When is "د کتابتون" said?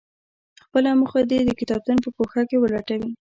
1.45-1.97